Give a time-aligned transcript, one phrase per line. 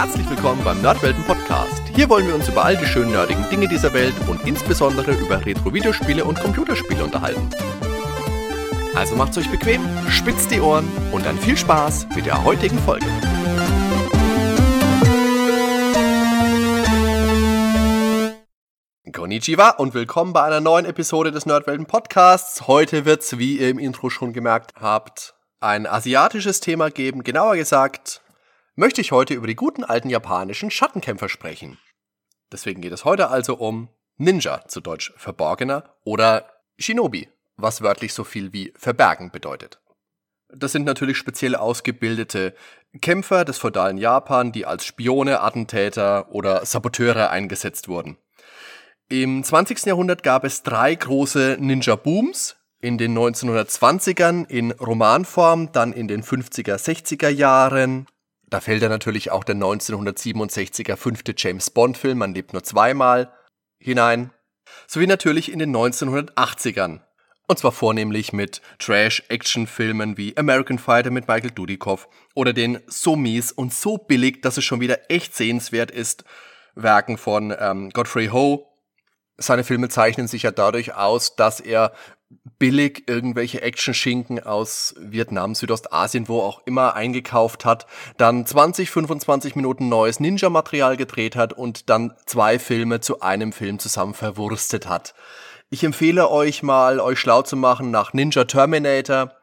[0.00, 1.82] Herzlich willkommen beim Nerdwelten Podcast.
[1.92, 5.44] Hier wollen wir uns über all die schönen nerdigen Dinge dieser Welt und insbesondere über
[5.44, 7.50] Retro-Videospiele und Computerspiele unterhalten.
[8.94, 13.06] Also macht's euch bequem, spitzt die Ohren und dann viel Spaß mit der heutigen Folge.
[19.12, 22.68] Konnichiwa und willkommen bei einer neuen Episode des Nerdwelten Podcasts.
[22.68, 27.24] Heute wird's, wie ihr im Intro schon gemerkt habt, ein asiatisches Thema geben.
[27.24, 28.22] Genauer gesagt
[28.78, 31.78] möchte ich heute über die guten alten japanischen Schattenkämpfer sprechen.
[32.52, 33.88] Deswegen geht es heute also um
[34.18, 39.80] Ninja, zu Deutsch Verborgener, oder Shinobi, was wörtlich so viel wie verbergen bedeutet.
[40.48, 42.54] Das sind natürlich speziell ausgebildete
[43.00, 48.16] Kämpfer des feudalen Japan, die als Spione, Attentäter oder Saboteure eingesetzt wurden.
[49.08, 49.86] Im 20.
[49.86, 52.54] Jahrhundert gab es drei große Ninja-Booms.
[52.80, 58.06] In den 1920ern in Romanform, dann in den 50er, 60er Jahren
[58.50, 63.32] da fällt ja natürlich auch der 1967er fünfte James Bond-Film Man lebt nur zweimal
[63.78, 64.32] hinein.
[64.86, 67.00] Sowie natürlich in den 1980ern.
[67.46, 73.52] Und zwar vornehmlich mit Trash-Action-Filmen wie American Fighter mit Michael Dudikoff oder den so mies
[73.52, 76.24] und so billig, dass es schon wieder echt sehenswert ist,
[76.74, 78.66] Werken von ähm, Godfrey Ho.
[79.38, 81.92] Seine Filme zeichnen sich ja dadurch aus, dass er
[82.58, 89.88] billig irgendwelche Action-Schinken aus Vietnam, Südostasien, wo auch immer eingekauft hat, dann 20, 25 Minuten
[89.88, 95.14] neues Ninja-Material gedreht hat und dann zwei Filme zu einem Film zusammen verwurstet hat.
[95.70, 99.37] Ich empfehle euch mal, euch schlau zu machen nach Ninja Terminator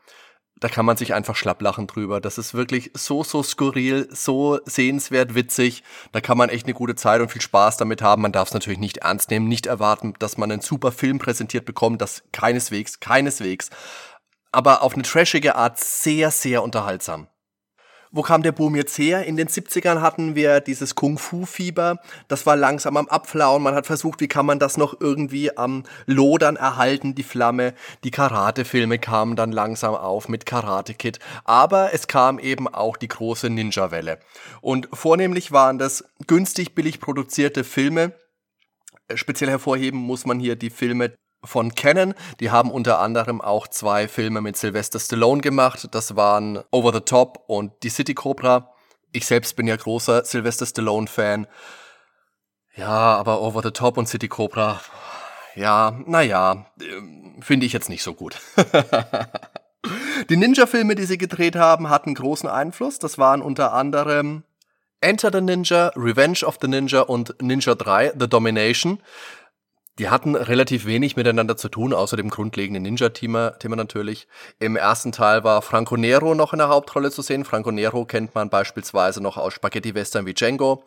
[0.60, 2.22] da kann man sich einfach schlapp lachen drüber.
[2.22, 5.84] Das ist wirklich so, so skurril, so sehenswert witzig.
[6.14, 8.22] Da kann man echt eine gute Zeit und viel Spaß damit haben.
[8.22, 11.66] Man darf es natürlich nicht ernst nehmen, nicht erwarten, dass man einen super Film präsentiert
[11.66, 12.02] bekommt.
[12.02, 13.70] Das keineswegs, keineswegs.
[14.54, 17.28] Aber auf eine trashige Art sehr, sehr unterhaltsam.
[18.16, 19.26] Wo kam der Boom jetzt her?
[19.26, 22.00] In den 70ern hatten wir dieses Kung-Fu-Fieber.
[22.30, 23.62] Das war langsam am Abflauen.
[23.62, 27.74] Man hat versucht, wie kann man das noch irgendwie am Lodern erhalten, die Flamme.
[28.06, 31.20] Die Karate-Filme kamen dann langsam auf mit Karate Kid.
[31.44, 34.20] Aber es kam eben auch die große Ninja-Welle.
[34.62, 38.14] Und vornehmlich waren das günstig, billig produzierte Filme.
[39.14, 41.12] Speziell hervorheben muss man hier die Filme
[41.46, 42.14] von Canon.
[42.40, 45.88] Die haben unter anderem auch zwei Filme mit Sylvester Stallone gemacht.
[45.92, 48.72] Das waren Over the Top und Die City Cobra.
[49.12, 51.48] Ich selbst bin ja großer Sylvester Stallone-Fan.
[52.76, 54.82] Ja, aber Over the Top und City Cobra,
[55.56, 56.66] ja, naja,
[57.40, 58.42] finde ich jetzt nicht so gut.
[60.30, 63.00] die Ninja-Filme, die sie gedreht haben, hatten großen Einfluss.
[63.00, 64.44] Das waren unter anderem
[65.00, 69.00] Enter the Ninja, Revenge of the Ninja und Ninja 3, The Domination.
[69.98, 74.28] Die hatten relativ wenig miteinander zu tun, außer dem grundlegenden Ninja-Thema Thema natürlich.
[74.60, 77.46] Im ersten Teil war Franco Nero noch in der Hauptrolle zu sehen.
[77.46, 80.84] Franco Nero kennt man beispielsweise noch aus Spaghetti-Western wie Django.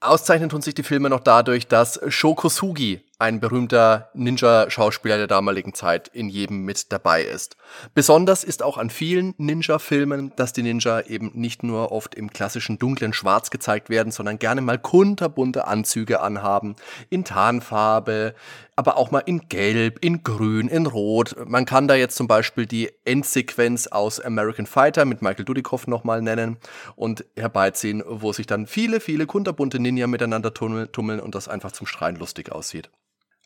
[0.00, 6.06] Auszeichnen tun sich die Filme noch dadurch, dass Shokosugi, ein berühmter Ninja-Schauspieler der damaligen Zeit,
[6.06, 7.56] in jedem mit dabei ist.
[7.92, 12.78] Besonders ist auch an vielen Ninja-Filmen, dass die Ninja eben nicht nur oft im klassischen
[12.78, 16.76] dunklen Schwarz gezeigt werden, sondern gerne mal kunterbunte Anzüge anhaben,
[17.10, 18.36] in Tarnfarbe,
[18.76, 21.34] aber auch mal in Gelb, in Grün, in Rot.
[21.44, 26.22] Man kann da jetzt zum Beispiel die Endsequenz aus American Fighter mit Michael Dudikoff nochmal
[26.22, 26.56] nennen
[26.94, 31.88] und herbeiziehen, wo sich dann viele, viele kunterbunte Ninja miteinander tummeln und das einfach zum
[31.88, 32.88] Schreien lustig aussieht.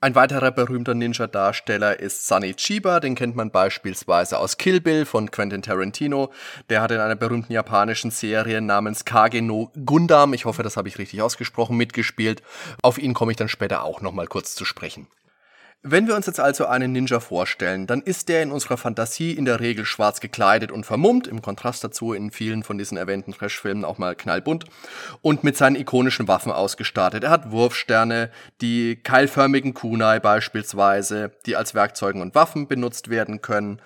[0.02, 5.30] Ein weiterer berühmter Ninja-Darsteller ist Sonny Chiba, den kennt man beispielsweise aus Kill Bill von
[5.30, 6.32] Quentin Tarantino.
[6.70, 10.88] Der hat in einer berühmten japanischen Serie namens Kage no Gundam, ich hoffe, das habe
[10.88, 12.42] ich richtig ausgesprochen, mitgespielt.
[12.82, 15.06] Auf ihn komme ich dann später auch nochmal kurz zu sprechen.
[15.84, 19.44] Wenn wir uns jetzt also einen Ninja vorstellen, dann ist der in unserer Fantasie in
[19.44, 23.84] der Regel schwarz gekleidet und vermummt, im Kontrast dazu in vielen von diesen erwähnten Trash-Filmen
[23.84, 24.65] auch mal knallbunt
[25.22, 27.25] und mit seinen ikonischen Waffen ausgestattet.
[27.25, 33.82] Er hat Wurfsterne, die keilförmigen Kunai beispielsweise, die als Werkzeugen und Waffen benutzt werden können.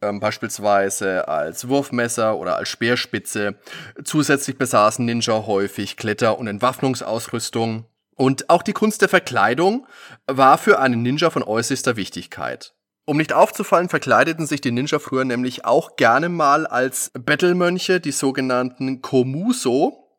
[0.00, 3.56] Ähm, beispielsweise als Wurfmesser oder als Speerspitze.
[4.04, 7.84] Zusätzlich besaßen Ninja häufig Kletter- und Entwaffnungsausrüstung
[8.16, 9.86] und auch die Kunst der Verkleidung
[10.26, 12.74] war für einen Ninja von äußerster Wichtigkeit.
[13.06, 18.12] Um nicht aufzufallen, verkleideten sich die Ninja früher nämlich auch gerne mal als Battlemönche, die
[18.12, 20.10] sogenannten Komuso.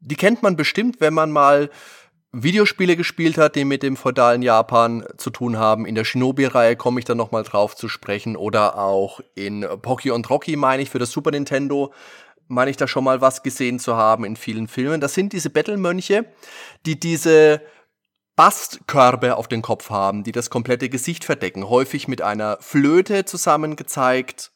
[0.00, 1.70] Die kennt man bestimmt, wenn man mal
[2.32, 5.84] Videospiele gespielt hat, die mit dem feudalen Japan zu tun haben.
[5.84, 8.36] In der Shinobi-Reihe komme ich dann nochmal drauf zu sprechen.
[8.36, 11.92] Oder auch in Pocky und Rocky, meine ich, für das Super Nintendo
[12.50, 15.00] meine ich da schon mal was gesehen zu haben in vielen Filmen.
[15.00, 16.26] Das sind diese Bettelmönche,
[16.84, 17.62] die diese
[18.36, 24.50] Bastkörbe auf den Kopf haben, die das komplette Gesicht verdecken, häufig mit einer Flöte zusammengezeigt.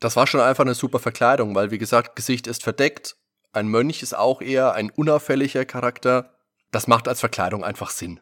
[0.00, 3.16] Das war schon einfach eine super Verkleidung, weil wie gesagt, Gesicht ist verdeckt,
[3.54, 6.34] Ein Mönch ist auch eher ein unauffälliger Charakter.
[6.70, 8.18] Das macht als Verkleidung einfach Sinn.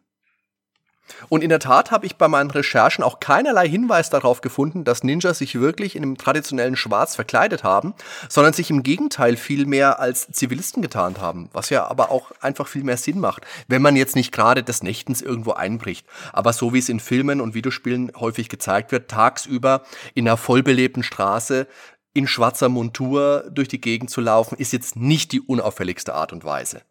[1.29, 5.05] Und in der Tat habe ich bei meinen Recherchen auch keinerlei Hinweis darauf gefunden, dass
[5.05, 7.95] Ninjas sich wirklich in dem traditionellen Schwarz verkleidet haben,
[8.29, 12.67] sondern sich im Gegenteil viel mehr als Zivilisten getarnt haben, was ja aber auch einfach
[12.67, 16.07] viel mehr Sinn macht, wenn man jetzt nicht gerade des Nächtens irgendwo einbricht.
[16.33, 19.83] Aber so wie es in Filmen und Videospielen häufig gezeigt wird, tagsüber
[20.15, 21.67] in einer vollbelebten Straße
[22.13, 26.45] in schwarzer Montur durch die Gegend zu laufen, ist jetzt nicht die unauffälligste Art und
[26.45, 26.83] Weise.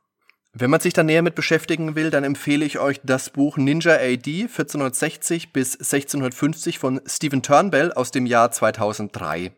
[0.54, 3.94] Wenn man sich da näher mit beschäftigen will, dann empfehle ich euch das Buch Ninja
[3.94, 9.51] AD 1460 bis 1650 von Stephen Turnbell aus dem Jahr 2003.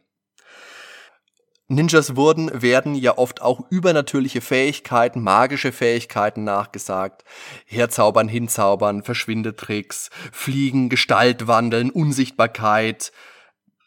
[1.69, 7.23] Ninjas wurden, werden ja oft auch übernatürliche Fähigkeiten, magische Fähigkeiten nachgesagt.
[7.65, 13.13] Herzaubern, hinzaubern, Verschwindetricks, Fliegen, Gestalt wandeln, Unsichtbarkeit.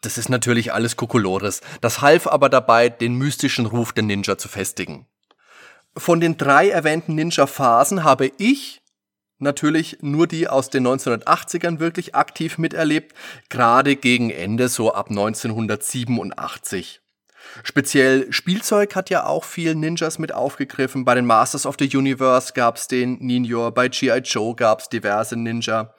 [0.00, 1.60] Das ist natürlich alles Kokolores.
[1.82, 5.06] Das half aber dabei, den mystischen Ruf der Ninja zu festigen.
[5.96, 8.82] Von den drei erwähnten Ninja-Phasen habe ich
[9.38, 13.14] natürlich nur die aus den 1980ern wirklich aktiv miterlebt,
[13.48, 17.00] gerade gegen Ende so ab 1987.
[17.62, 21.04] Speziell Spielzeug hat ja auch viel Ninjas mit aufgegriffen.
[21.04, 24.18] Bei den Masters of the Universe gab's den Ninja, bei G.I.
[24.24, 25.94] Joe gab's diverse Ninja.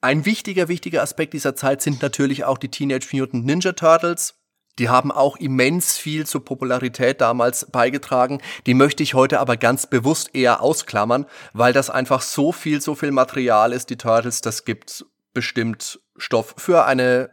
[0.00, 4.34] Ein wichtiger, wichtiger Aspekt dieser Zeit sind natürlich auch die Teenage Mutant Ninja Turtles.
[4.78, 8.40] Die haben auch immens viel zur Popularität damals beigetragen.
[8.66, 12.94] Die möchte ich heute aber ganz bewusst eher ausklammern, weil das einfach so viel, so
[12.94, 17.30] viel Material ist, die Turtles, das gibt bestimmt Stoff für eine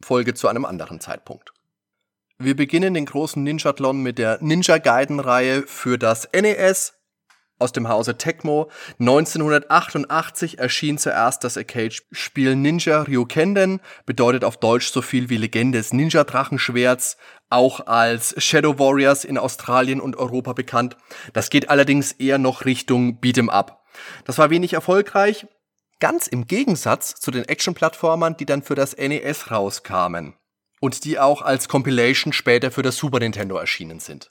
[0.00, 1.52] Folge zu einem anderen Zeitpunkt.
[2.38, 6.94] Wir beginnen den großen Ninja-Tlon mit der Ninja Gaiden-Reihe für das NES,
[7.60, 8.70] aus dem Hause Tecmo.
[8.98, 15.92] 1988 erschien zuerst das Arcade-Spiel Ninja Ryukenden, bedeutet auf Deutsch so viel wie Legende des
[15.92, 17.16] Ninja-Drachenschwerts,
[17.50, 20.96] auch als Shadow Warriors in Australien und Europa bekannt.
[21.32, 23.84] Das geht allerdings eher noch Richtung Beat'em Up.
[24.24, 25.46] Das war wenig erfolgreich,
[25.98, 30.34] ganz im Gegensatz zu den Action-Plattformern, die dann für das NES rauskamen
[30.80, 34.30] und die auch als Compilation später für das Super Nintendo erschienen sind.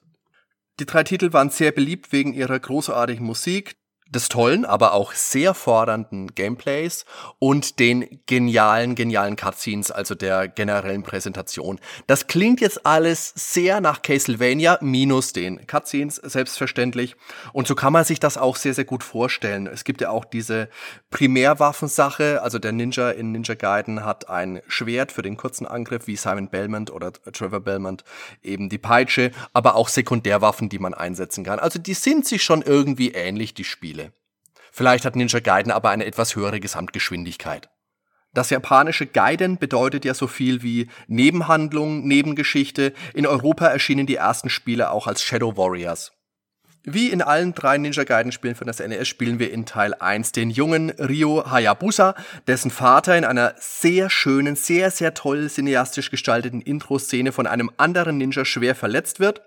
[0.80, 3.76] Die drei Titel waren sehr beliebt wegen ihrer großartigen Musik,
[4.10, 7.06] des tollen, aber auch sehr fordernden Gameplays
[7.38, 11.80] und den genialen, genialen Cutscenes, also der generellen Präsentation.
[12.08, 17.16] Das klingt jetzt alles sehr nach Castlevania, minus den Cutscenes, selbstverständlich.
[17.54, 19.68] Und so kann man sich das auch sehr, sehr gut vorstellen.
[19.68, 20.70] Es gibt ja auch diese
[21.12, 26.16] Primärwaffensache, also der Ninja in Ninja Gaiden hat ein Schwert für den kurzen Angriff, wie
[26.16, 28.04] Simon Belmont oder Trevor Belmont
[28.42, 31.60] eben die Peitsche, aber auch Sekundärwaffen, die man einsetzen kann.
[31.60, 33.99] Also die sind sich schon irgendwie ähnlich, die Spiele.
[34.72, 37.70] Vielleicht hat Ninja Gaiden aber eine etwas höhere Gesamtgeschwindigkeit.
[38.34, 42.94] Das japanische Gaiden bedeutet ja so viel wie Nebenhandlung, Nebengeschichte.
[43.14, 46.12] In Europa erschienen die ersten Spiele auch als Shadow Warriors.
[46.84, 50.32] Wie in allen drei Ninja Gaiden Spielen von das NES spielen wir in Teil 1
[50.32, 52.16] den jungen Ryo Hayabusa,
[52.48, 58.18] dessen Vater in einer sehr schönen, sehr, sehr toll cineastisch gestalteten Intro-Szene von einem anderen
[58.18, 59.42] Ninja schwer verletzt wird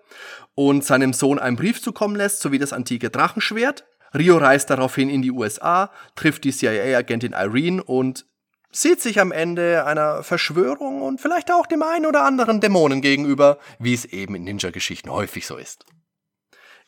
[0.55, 3.87] und seinem Sohn einen Brief zukommen lässt, sowie das antike Drachenschwert.
[4.14, 8.26] Rio reist daraufhin in die USA, trifft die CIA-Agentin Irene und
[8.70, 13.59] sieht sich am Ende einer Verschwörung und vielleicht auch dem einen oder anderen Dämonen gegenüber,
[13.79, 15.85] wie es eben in Ninja-Geschichten häufig so ist.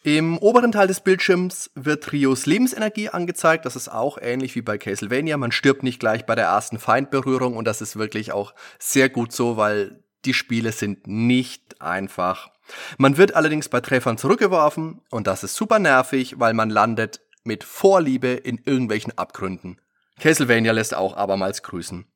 [0.02, 3.64] Im oberen Teil des Bildschirms wird Rios Lebensenergie angezeigt.
[3.64, 5.38] Das ist auch ähnlich wie bei Castlevania.
[5.38, 9.32] Man stirbt nicht gleich bei der ersten Feindberührung und das ist wirklich auch sehr gut
[9.32, 12.50] so, weil die Spiele sind nicht einfach.
[12.98, 17.64] Man wird allerdings bei Treffern zurückgeworfen und das ist super nervig, weil man landet mit
[17.64, 19.80] Vorliebe in irgendwelchen Abgründen.
[20.18, 22.06] Castlevania lässt auch abermals grüßen.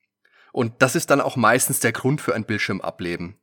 [0.53, 3.37] Und das ist dann auch meistens der Grund für ein Bildschirmableben.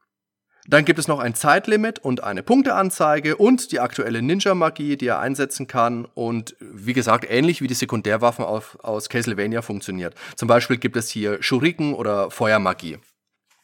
[0.68, 5.20] Dann gibt es noch ein Zeitlimit und eine Punkteanzeige und die aktuelle Ninja-Magie, die er
[5.20, 10.16] einsetzen kann und wie gesagt, ähnlich wie die Sekundärwaffen aus Castlevania funktioniert.
[10.36, 12.98] Zum Beispiel gibt es hier Shuriken oder Feuermagie.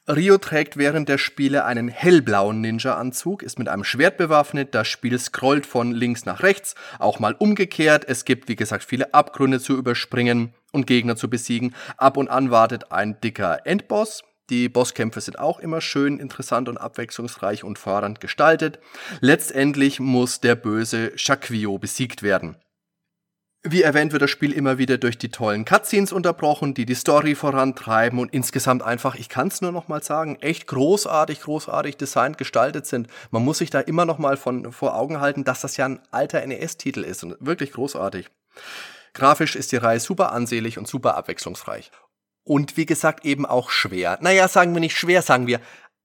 [0.08, 5.18] Rio trägt während der Spiele einen hellblauen Ninja-Anzug, ist mit einem Schwert bewaffnet, das Spiel
[5.20, 8.06] scrollt von links nach rechts, auch mal umgekehrt.
[8.08, 11.76] Es gibt, wie gesagt, viele Abgründe zu überspringen und Gegner zu besiegen.
[11.98, 14.24] Ab und an wartet ein dicker Endboss.
[14.50, 18.80] Die Bosskämpfe sind auch immer schön interessant und abwechslungsreich und fordernd gestaltet.
[19.20, 22.58] Letztendlich muss der böse Shaquio besiegt werden.
[23.64, 27.36] Wie erwähnt wird das Spiel immer wieder durch die tollen Cutscenes unterbrochen, die die Story
[27.36, 32.40] vorantreiben und insgesamt einfach, ich kann es nur noch mal sagen, echt großartig, großartig designt
[32.40, 33.08] gestaltet sind.
[33.30, 36.00] Man muss sich da immer noch mal von vor Augen halten, dass das ja ein
[36.10, 38.32] alter NES-Titel ist und wirklich großartig.
[39.14, 41.92] Grafisch ist die Reihe super ansehlich und super abwechslungsreich.
[42.44, 44.18] Und wie gesagt eben auch schwer.
[44.22, 45.60] Naja, sagen wir nicht schwer, sagen wir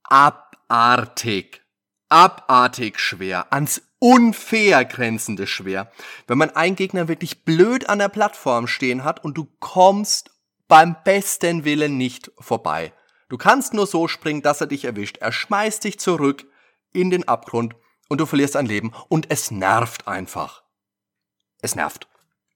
[0.04, 1.62] abartig.
[2.10, 3.46] Abartig schwer.
[3.50, 5.91] Ans unfair grenzende schwer.
[6.26, 10.31] Wenn man einen Gegner wirklich blöd an der Plattform stehen hat und du kommst
[10.69, 12.93] beim besten Willen nicht vorbei.
[13.29, 15.19] Du kannst nur so springen, dass er dich erwischt.
[15.19, 16.47] Er schmeißt dich zurück
[16.93, 17.75] in den Abgrund
[18.09, 20.62] und du verlierst ein Leben und es nervt einfach.
[21.61, 22.09] Es nervt.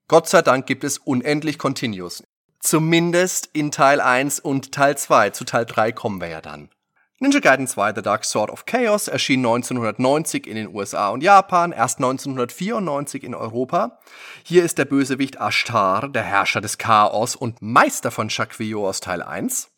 [0.09, 2.23] Gott sei Dank gibt es unendlich Continuous.
[2.61, 5.31] Zumindest in Teil 1 und Teil 2.
[5.31, 6.71] Zu Teil 3 kommen wir ja dann.
[7.23, 11.71] Ninja Gaiden 2 The Dark Sword of Chaos erschien 1990 in den USA und Japan,
[11.71, 13.99] erst 1994 in Europa.
[14.43, 19.21] Hier ist der Bösewicht Ashtar, der Herrscher des Chaos und Meister von Shakvio aus Teil
[19.21, 19.71] 1.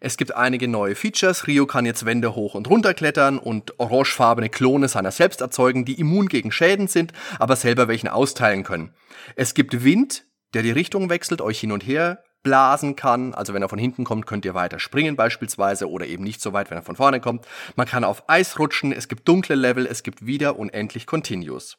[0.00, 1.46] Es gibt einige neue Features.
[1.46, 6.00] Rio kann jetzt Wände hoch und runter klettern und orangefarbene Klone seiner selbst erzeugen, die
[6.00, 8.92] immun gegen Schäden sind, aber selber welchen austeilen können.
[9.36, 13.34] Es gibt Wind, der die Richtung wechselt, euch hin und her blasen kann.
[13.34, 16.54] Also wenn er von hinten kommt, könnt ihr weiter springen beispielsweise oder eben nicht so
[16.54, 17.46] weit, wenn er von vorne kommt.
[17.76, 21.76] Man kann auf Eis rutschen, es gibt dunkle Level, es gibt wieder unendlich Continues.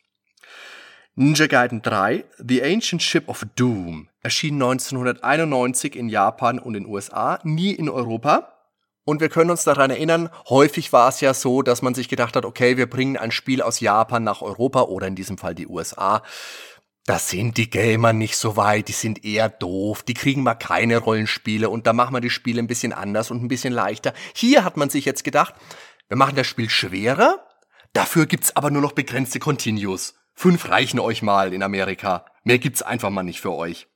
[1.15, 6.93] Ninja Gaiden 3, The Ancient Ship of Doom, erschien 1991 in Japan und in den
[6.93, 8.53] USA, nie in Europa.
[9.05, 12.35] Und wir können uns daran erinnern, häufig war es ja so, dass man sich gedacht
[12.35, 15.67] hat, okay, wir bringen ein Spiel aus Japan nach Europa oder in diesem Fall die
[15.67, 16.21] USA
[17.09, 20.97] da sind die Gamer nicht so weit, die sind eher doof, die kriegen mal keine
[20.97, 24.13] Rollenspiele und da machen wir die Spiele ein bisschen anders und ein bisschen leichter.
[24.35, 25.55] Hier hat man sich jetzt gedacht,
[26.07, 27.43] wir machen das Spiel schwerer,
[27.93, 30.19] dafür gibt's aber nur noch begrenzte Continues.
[30.35, 32.25] Fünf reichen euch mal in Amerika.
[32.43, 33.87] Mehr gibt's einfach mal nicht für euch.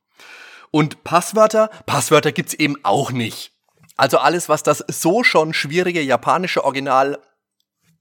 [0.72, 1.70] Und Passwörter?
[1.86, 3.52] Passwörter gibt's eben auch nicht.
[3.96, 7.20] Also alles, was das so schon schwierige japanische Original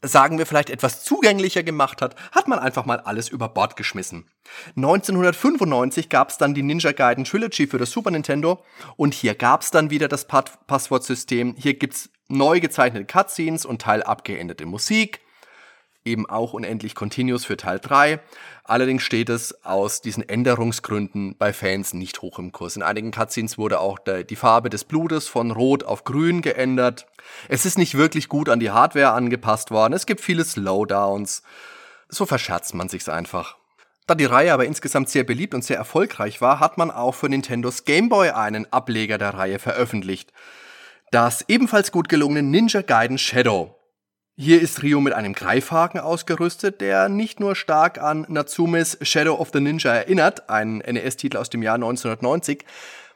[0.03, 4.29] sagen wir vielleicht etwas zugänglicher gemacht hat, hat man einfach mal alles über Bord geschmissen.
[4.77, 8.63] 1995 gab es dann die Ninja Gaiden Trilogy für das Super Nintendo
[8.97, 11.55] und hier gab es dann wieder das Passwortsystem.
[11.57, 15.21] Hier gibt's neu gezeichnete Cutscenes und teil abgeänderte Musik
[16.05, 18.21] eben auch unendlich Continuous für Teil 3.
[18.65, 22.77] Allerdings steht es aus diesen Änderungsgründen bei Fans nicht hoch im Kurs.
[22.77, 27.07] In einigen Cutscenes wurde auch die Farbe des Blutes von Rot auf Grün geändert.
[27.49, 29.95] Es ist nicht wirklich gut an die Hardware angepasst worden.
[29.95, 31.43] Es gibt viele Slowdowns.
[32.09, 33.57] So verscherzt man sich's einfach.
[34.07, 37.29] Da die Reihe aber insgesamt sehr beliebt und sehr erfolgreich war, hat man auch für
[37.29, 40.33] Nintendos Game Boy einen Ableger der Reihe veröffentlicht.
[41.13, 43.77] Das ebenfalls gut gelungene Ninja Gaiden Shadow.
[44.35, 49.51] Hier ist Rio mit einem Greifhaken ausgerüstet, der nicht nur stark an Natsumes Shadow of
[49.53, 52.65] the Ninja erinnert, ein NES-Titel aus dem Jahr 1990,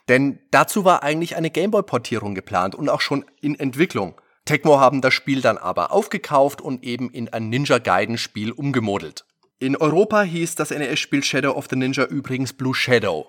[0.08, 4.20] denn dazu war eigentlich eine Gameboy-Portierung geplant und auch schon in Entwicklung.
[4.44, 9.25] Tecmo haben das Spiel dann aber aufgekauft und eben in ein Ninja Gaiden-Spiel umgemodelt.
[9.58, 13.26] In Europa hieß das NES-Spiel Shadow of the Ninja übrigens Blue Shadow.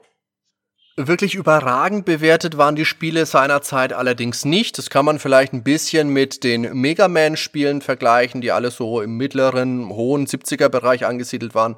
[0.99, 4.79] Wirklich überragend bewertet waren die Spiele seiner Zeit allerdings nicht.
[4.79, 9.15] Das kann man vielleicht ein bisschen mit den Mega Man-Spielen vergleichen, die alle so im
[9.15, 11.75] mittleren, hohen 70er-Bereich angesiedelt waren.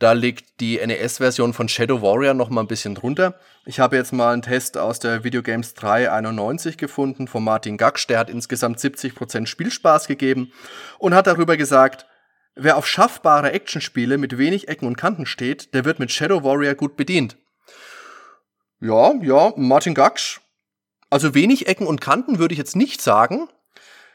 [0.00, 3.38] Da liegt die NES-Version von Shadow Warrior noch mal ein bisschen drunter.
[3.66, 8.08] Ich habe jetzt mal einen Test aus der Videogames 391 gefunden von Martin Gaksch.
[8.08, 10.50] Der hat insgesamt 70% Spielspaß gegeben
[10.98, 12.06] und hat darüber gesagt,
[12.56, 16.74] wer auf schaffbare Actionspiele mit wenig Ecken und Kanten steht, der wird mit Shadow Warrior
[16.74, 17.36] gut bedient.
[18.80, 20.40] Ja, ja, Martin Gaksch.
[21.10, 23.48] Also wenig Ecken und Kanten würde ich jetzt nicht sagen.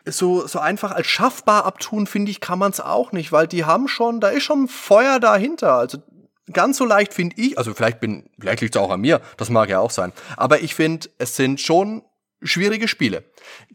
[0.05, 3.65] So, so einfach als schaffbar abtun, finde ich, kann man es auch nicht, weil die
[3.65, 5.75] haben schon, da ist schon Feuer dahinter.
[5.75, 5.99] Also
[6.51, 9.49] ganz so leicht finde ich, also vielleicht bin, vielleicht liegt es auch an mir, das
[9.49, 10.11] mag ja auch sein.
[10.37, 12.03] Aber ich finde, es sind schon
[12.41, 13.23] schwierige Spiele.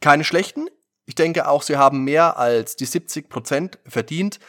[0.01, 0.67] Keine schlechten.
[1.07, 4.41] Ich denke auch, sie haben mehr als die 70 Prozent verdient.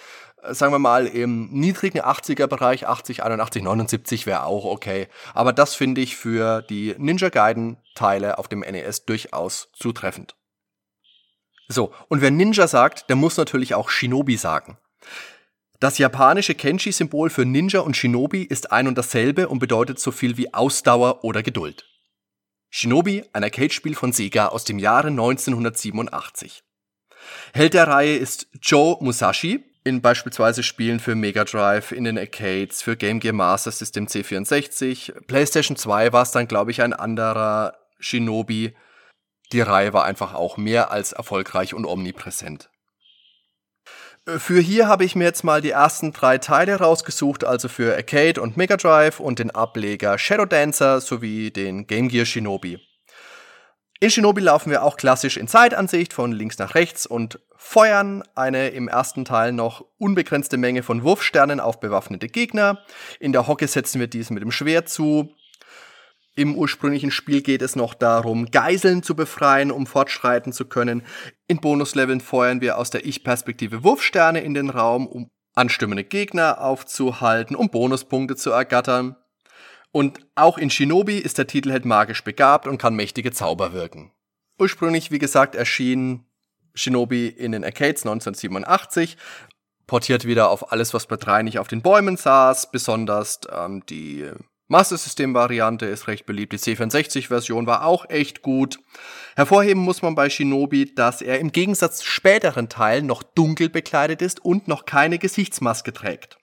[0.42, 5.08] Äh, sagen wir mal, im niedrigen 80er-Bereich, 80, 81, 79 wäre auch okay.
[5.34, 10.36] Aber das finde ich für die Ninja Gaiden-Teile auf dem NES durchaus zutreffend.
[11.68, 14.78] So, und wer Ninja sagt, der muss natürlich auch Shinobi sagen.
[15.80, 20.38] Das japanische Kenshi-Symbol für Ninja und Shinobi ist ein und dasselbe und bedeutet so viel
[20.38, 21.86] wie Ausdauer oder Geduld.
[22.70, 26.64] Shinobi, ein Arcade-Spiel von Sega aus dem Jahre 1987.
[27.54, 32.82] Held der Reihe ist Joe Musashi, in beispielsweise Spielen für Mega Drive, in den Arcades,
[32.82, 35.14] für Game Gear Master System C64.
[35.28, 38.76] PlayStation 2 war es dann, glaube ich, ein anderer Shinobi.
[39.54, 42.70] Die Reihe war einfach auch mehr als erfolgreich und omnipräsent.
[44.26, 48.42] Für hier habe ich mir jetzt mal die ersten drei Teile rausgesucht, also für Arcade
[48.42, 52.78] und Mega Drive und den Ableger Shadow Dancer sowie den Game Gear Shinobi.
[54.02, 58.70] In Shinobi laufen wir auch klassisch in Zeitansicht von links nach rechts und feuern eine
[58.70, 62.80] im ersten Teil noch unbegrenzte Menge von Wurfsternen auf bewaffnete Gegner.
[63.20, 65.36] In der Hocke setzen wir dies mit dem Schwert zu.
[66.38, 71.04] Im ursprünglichen Spiel geht es noch darum, Geiseln zu befreien, um fortschreiten zu können.
[71.48, 77.54] In Bonusleveln feuern wir aus der Ich-Perspektive Wurfsterne in den Raum, um anstimmende Gegner aufzuhalten,
[77.54, 79.18] um Bonuspunkte zu ergattern.
[79.92, 84.14] Und auch in Shinobi ist der Titelheld magisch begabt und kann mächtige Zauber wirken.
[84.58, 86.27] Ursprünglich, wie gesagt, erschien
[86.78, 89.18] Shinobi in den Arcades 1987,
[89.88, 94.30] portiert wieder auf alles, was bei 3 nicht auf den Bäumen saß, besonders ähm, die
[94.70, 96.52] Master System Variante ist recht beliebt.
[96.52, 98.80] Die C64 Version war auch echt gut.
[99.38, 104.22] Hervorheben muss man bei Shinobi, dass er im Gegensatz zu späteren Teilen noch dunkel bekleidet
[104.22, 106.38] ist und noch keine Gesichtsmaske trägt.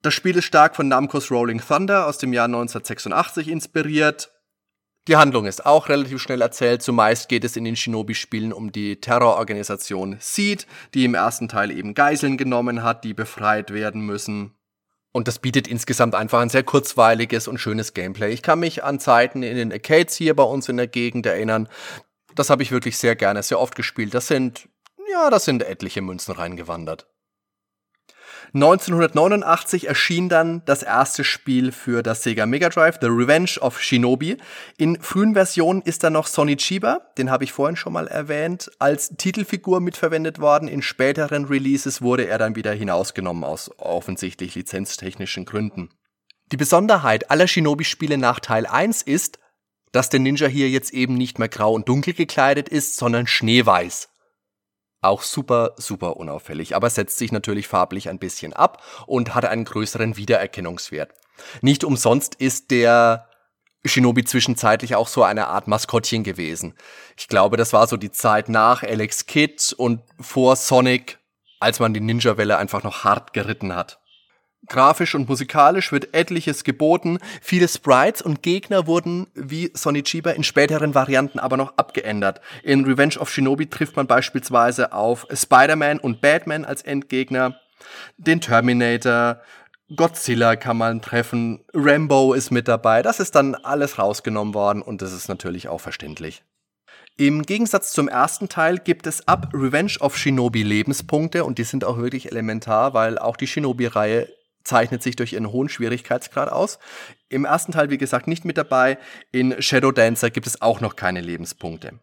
[0.00, 4.32] Das Spiel ist stark von Namco's Rolling Thunder aus dem Jahr 1986 inspiriert.
[5.08, 6.80] Die Handlung ist auch relativ schnell erzählt.
[6.80, 11.94] Zumeist geht es in den Shinobi-Spielen um die Terrororganisation Seed, die im ersten Teil eben
[11.94, 14.54] Geiseln genommen hat, die befreit werden müssen.
[15.10, 18.32] Und das bietet insgesamt einfach ein sehr kurzweiliges und schönes Gameplay.
[18.32, 21.68] Ich kann mich an Zeiten in den Arcades hier bei uns in der Gegend erinnern.
[22.36, 24.14] Das habe ich wirklich sehr gerne, sehr oft gespielt.
[24.14, 24.68] Das sind,
[25.10, 27.11] ja, das sind etliche Münzen reingewandert.
[28.54, 34.36] 1989 erschien dann das erste Spiel für das Sega Mega Drive, The Revenge of Shinobi.
[34.76, 38.70] In frühen Versionen ist dann noch Sonny Chiba, den habe ich vorhin schon mal erwähnt,
[38.78, 40.68] als Titelfigur mitverwendet worden.
[40.68, 45.88] In späteren Releases wurde er dann wieder hinausgenommen aus offensichtlich lizenztechnischen Gründen.
[46.52, 49.38] Die Besonderheit aller Shinobi-Spiele nach Teil 1 ist,
[49.92, 54.11] dass der Ninja hier jetzt eben nicht mehr grau und dunkel gekleidet ist, sondern schneeweiß.
[55.02, 59.64] Auch super, super unauffällig, aber setzt sich natürlich farblich ein bisschen ab und hat einen
[59.64, 61.12] größeren Wiedererkennungswert.
[61.60, 63.28] Nicht umsonst ist der
[63.84, 66.74] Shinobi zwischenzeitlich auch so eine Art Maskottchen gewesen.
[67.16, 71.18] Ich glaube, das war so die Zeit nach Alex Kidd und vor Sonic,
[71.58, 74.01] als man die Ninja-Welle einfach noch hart geritten hat.
[74.68, 77.18] Grafisch und musikalisch wird etliches geboten.
[77.40, 82.40] Viele Sprites und Gegner wurden wie Sonny Chiba in späteren Varianten aber noch abgeändert.
[82.62, 87.56] In Revenge of Shinobi trifft man beispielsweise auf Spider-Man und Batman als Endgegner,
[88.16, 89.40] den Terminator,
[89.96, 93.02] Godzilla kann man treffen, Rambo ist mit dabei.
[93.02, 96.44] Das ist dann alles rausgenommen worden und das ist natürlich auch verständlich.
[97.18, 101.84] Im Gegensatz zum ersten Teil gibt es ab Revenge of Shinobi Lebenspunkte und die sind
[101.84, 104.28] auch wirklich elementar, weil auch die Shinobi-Reihe
[104.64, 106.78] zeichnet sich durch ihren hohen Schwierigkeitsgrad aus.
[107.28, 108.98] Im ersten Teil, wie gesagt, nicht mit dabei.
[109.30, 111.98] In Shadow Dancer gibt es auch noch keine Lebenspunkte.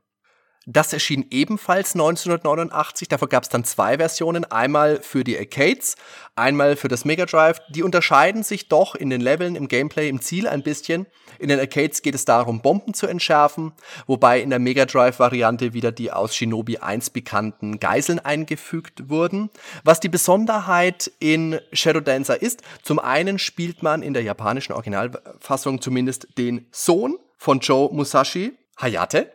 [0.71, 3.07] Das erschien ebenfalls 1989.
[3.07, 4.45] Davor gab es dann zwei Versionen.
[4.45, 5.95] Einmal für die Arcades,
[6.35, 7.59] einmal für das Mega Drive.
[7.69, 11.07] Die unterscheiden sich doch in den Leveln, im Gameplay, im Ziel ein bisschen.
[11.39, 13.71] In den Arcades geht es darum, Bomben zu entschärfen,
[14.05, 19.49] wobei in der Mega Drive-Variante wieder die aus Shinobi 1 bekannten Geiseln eingefügt wurden.
[19.83, 25.81] Was die Besonderheit in Shadow Dancer ist, zum einen spielt man in der japanischen Originalfassung
[25.81, 29.31] zumindest den Sohn von Joe Musashi, Hayate,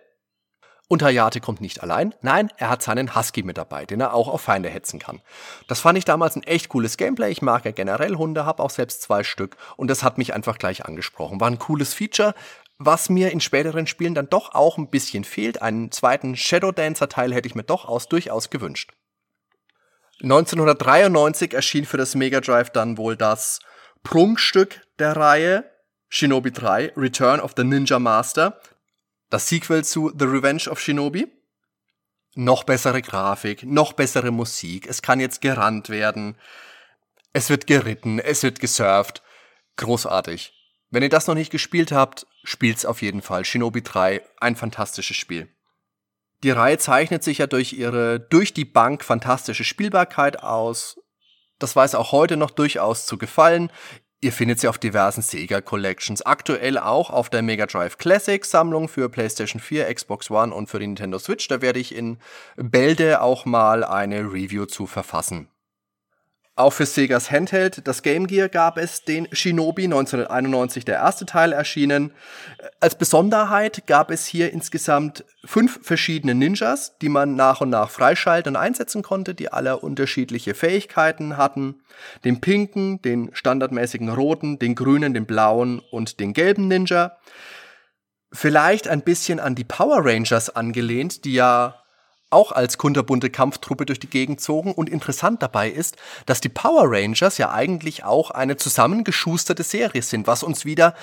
[0.95, 4.29] und Hayate kommt nicht allein, nein, er hat seinen Husky mit dabei, den er auch
[4.29, 5.21] auf Feinde hetzen kann.
[5.69, 7.31] Das fand ich damals ein echt cooles Gameplay.
[7.31, 10.57] Ich mag ja generell Hunde, habe auch selbst zwei Stück und das hat mich einfach
[10.57, 11.41] gleich angesprochen.
[11.41, 12.35] War ein cooles Feature,
[12.79, 15.61] was mir in späteren Spielen dann doch auch ein bisschen fehlt.
[15.61, 18.93] Einen zweiten Shadow Dancer Teil hätte ich mir doch aus, durchaus gewünscht.
[20.23, 23.61] 1993 erschien für das Mega Drive dann wohl das
[24.05, 25.65] Prunkstück der Reihe
[26.09, 28.61] Shinobi 3 Return of the Ninja Master
[29.35, 31.27] das Sequel zu The Revenge of Shinobi.
[32.37, 36.37] Noch bessere Grafik, noch bessere Musik, es kann jetzt gerannt werden,
[37.33, 39.23] es wird geritten, es wird gesurft.
[39.75, 40.53] Großartig.
[40.91, 43.45] Wenn ihr das noch nicht gespielt habt, spielt's auf jeden Fall.
[43.45, 45.49] Shinobi 3, ein fantastisches Spiel.
[46.45, 51.01] Die Reihe zeichnet sich ja durch ihre durch die Bank fantastische Spielbarkeit aus.
[51.59, 53.73] Das weiß auch heute noch durchaus zu gefallen.
[54.25, 58.89] Ihr findet sie auf diversen Sega Collections, aktuell auch auf der Mega Drive Classic Sammlung
[58.89, 61.47] für PlayStation 4, Xbox One und für die Nintendo Switch.
[61.49, 62.17] Da werde ich in
[62.57, 65.49] Bälde auch mal eine Review zu verfassen.
[66.57, 71.53] Auch für Segas Handheld, das Game Gear, gab es den Shinobi 1991, der erste Teil
[71.53, 72.13] erschienen.
[72.79, 78.55] Als Besonderheit gab es hier insgesamt fünf verschiedene Ninjas, die man nach und nach freischalten
[78.55, 81.83] und einsetzen konnte, die alle unterschiedliche Fähigkeiten hatten.
[82.25, 87.17] Den pinken, den standardmäßigen roten, den grünen, den blauen und den gelben Ninja.
[88.31, 91.84] Vielleicht ein bisschen an die Power Rangers angelehnt, die ja
[92.31, 94.73] auch als kunterbunte Kampftruppe durch die Gegend zogen.
[94.73, 100.27] Und interessant dabei ist, dass die Power Rangers ja eigentlich auch eine zusammengeschusterte Serie sind,
[100.27, 100.95] was uns wieder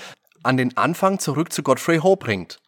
[0.43, 2.59] an den Anfang zurück zu Godfrey Ho bringt.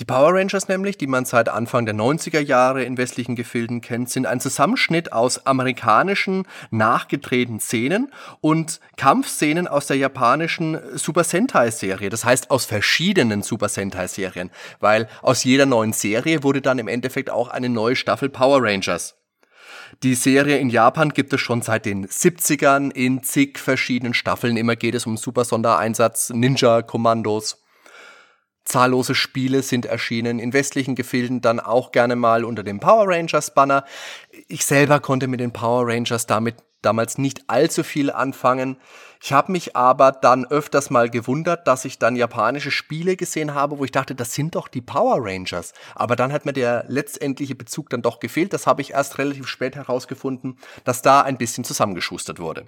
[0.00, 4.10] Die Power Rangers nämlich, die man seit Anfang der 90er Jahre in westlichen Gefilden kennt,
[4.10, 12.10] sind ein Zusammenschnitt aus amerikanischen nachgedrehten Szenen und Kampfszenen aus der japanischen Super Sentai Serie.
[12.10, 16.88] Das heißt aus verschiedenen Super Sentai Serien, weil aus jeder neuen Serie wurde dann im
[16.88, 19.14] Endeffekt auch eine neue Staffel Power Rangers.
[20.02, 24.56] Die Serie in Japan gibt es schon seit den 70ern in zig verschiedenen Staffeln.
[24.56, 27.63] Immer geht es um Super Sondereinsatz, Ninja-Kommandos.
[28.64, 33.52] Zahllose Spiele sind erschienen, in westlichen Gefilden dann auch gerne mal unter dem Power Rangers
[33.52, 33.84] Banner.
[34.48, 38.76] Ich selber konnte mit den Power Rangers damit damals nicht allzu viel anfangen.
[39.22, 43.78] Ich habe mich aber dann öfters mal gewundert, dass ich dann japanische Spiele gesehen habe,
[43.78, 45.72] wo ich dachte, das sind doch die Power Rangers.
[45.94, 48.52] Aber dann hat mir der letztendliche Bezug dann doch gefehlt.
[48.52, 52.66] Das habe ich erst relativ spät herausgefunden, dass da ein bisschen zusammengeschustert wurde.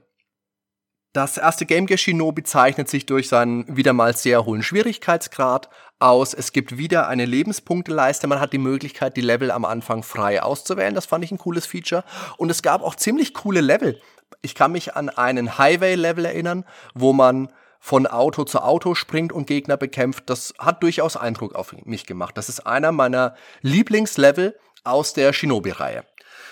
[1.17, 6.35] Das erste Game Gear Shinobi zeichnet sich durch seinen wieder mal sehr hohen Schwierigkeitsgrad aus.
[6.35, 8.27] Es gibt wieder eine Lebenspunkteleiste.
[8.27, 10.95] Man hat die Möglichkeit, die Level am Anfang frei auszuwählen.
[10.95, 12.05] Das fand ich ein cooles Feature.
[12.37, 14.01] Und es gab auch ziemlich coole Level.
[14.43, 17.49] Ich kann mich an einen Highway-Level erinnern, wo man
[17.81, 20.29] von Auto zu Auto springt und Gegner bekämpft.
[20.29, 22.37] Das hat durchaus Eindruck auf mich gemacht.
[22.37, 26.05] Das ist einer meiner Lieblingslevel aus der Shinobi-Reihe.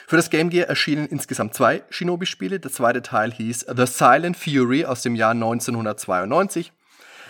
[0.07, 2.61] Für das Game Gear erschienen insgesamt zwei Shinobi-Spiele.
[2.61, 6.73] Der zweite Teil hieß The Silent Fury aus dem Jahr 1992.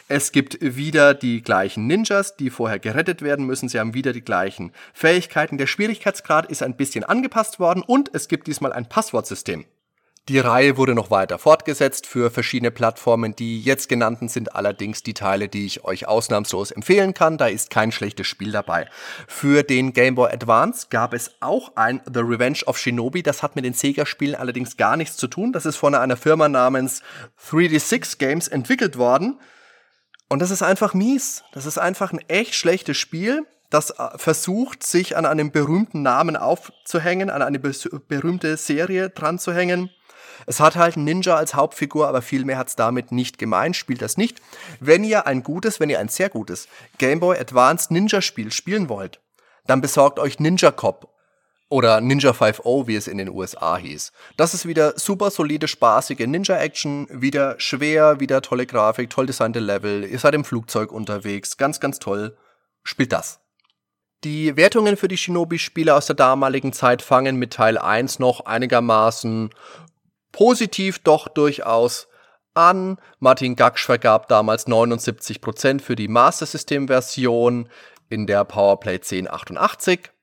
[0.06, 3.70] Es gibt wieder die gleichen Ninjas, die vorher gerettet werden müssen.
[3.70, 5.56] Sie haben wieder die gleichen Fähigkeiten.
[5.56, 9.64] Der Schwierigkeitsgrad ist ein bisschen angepasst worden und es gibt diesmal ein Passwortsystem.
[10.28, 13.36] Die Reihe wurde noch weiter fortgesetzt für verschiedene Plattformen.
[13.36, 17.38] Die jetzt genannten sind allerdings die Teile, die ich euch ausnahmslos empfehlen kann.
[17.38, 18.88] Da ist kein schlechtes Spiel dabei.
[19.26, 23.22] Für den Game Boy Advance gab es auch ein The Revenge of Shinobi.
[23.22, 25.52] Das hat mit den Sega-Spielen allerdings gar nichts zu tun.
[25.52, 27.02] Das ist von einer Firma namens
[27.50, 29.38] 3D6 Games entwickelt worden.
[30.35, 31.44] Und das ist einfach mies.
[31.53, 36.37] Das ist einfach ein echt schlechtes Spiel das äh, versucht, sich an einem berühmten Namen
[36.37, 39.90] aufzuhängen, an eine berühmte Serie dran zu hängen.
[40.49, 44.03] Es hat halt Ninja als Hauptfigur, aber viel mehr hat es damit nicht gemeint, spielt
[44.03, 44.42] das nicht.
[44.81, 46.66] Wenn ihr ein gutes, wenn ihr ein sehr gutes
[46.99, 49.20] Game Boy Advanced Ninja Spiel spielen wollt,
[49.68, 51.13] dann besorgt euch Ninja Cop
[51.68, 54.12] oder Ninja 5.0, wie es in den USA hieß.
[54.37, 60.05] Das ist wieder super solide, spaßige Ninja-Action, wieder schwer, wieder tolle Grafik, toll designte Level,
[60.05, 62.37] ihr seid im Flugzeug unterwegs, ganz, ganz toll.
[62.83, 63.40] Spielt das.
[64.24, 69.50] Die Wertungen für die Shinobi-Spiele aus der damaligen Zeit fangen mit Teil 1 noch einigermaßen
[70.33, 72.09] positiv doch durchaus
[72.55, 72.98] an.
[73.18, 77.68] Martin Gaksch vergab damals 79% für die Master System Version
[78.09, 80.13] in der Powerplay 1088.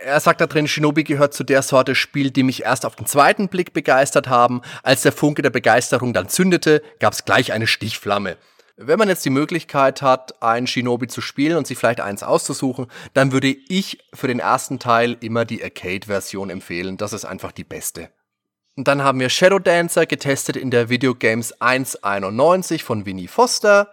[0.00, 3.06] Er sagt da drin, Shinobi gehört zu der Sorte Spiel, die mich erst auf den
[3.06, 4.62] zweiten Blick begeistert haben.
[4.84, 8.36] Als der Funke der Begeisterung dann zündete, gab es gleich eine Stichflamme.
[8.76, 12.86] Wenn man jetzt die Möglichkeit hat, ein Shinobi zu spielen und sich vielleicht eins auszusuchen,
[13.12, 16.96] dann würde ich für den ersten Teil immer die Arcade-Version empfehlen.
[16.96, 18.08] Das ist einfach die beste.
[18.76, 23.92] Und dann haben wir Shadow Dancer getestet in der Videogames 191 von Winnie Foster.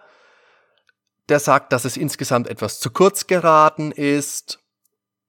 [1.28, 4.60] Der sagt, dass es insgesamt etwas zu kurz geraten ist.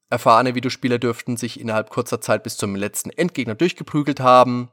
[0.09, 4.69] Erfahrene Videospieler dürften sich innerhalb kurzer Zeit bis zum letzten Endgegner durchgeprügelt haben.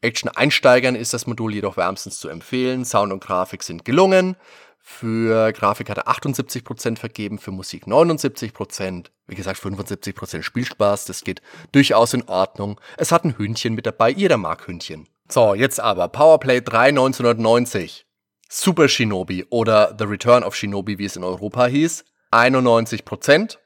[0.00, 2.84] Action-Einsteigern ist das Modul jedoch wärmstens zu empfehlen.
[2.84, 4.36] Sound und Grafik sind gelungen.
[4.84, 9.06] Für Grafik hat er 78% vergeben, für Musik 79%.
[9.28, 12.80] Wie gesagt, 75% Spielspaß, das geht durchaus in Ordnung.
[12.96, 15.06] Es hat ein Hündchen mit dabei, jeder mag Hündchen.
[15.28, 18.06] So, jetzt aber Powerplay 3 1990.
[18.48, 22.04] Super Shinobi oder The Return of Shinobi, wie es in Europa hieß.
[22.32, 23.58] 91%.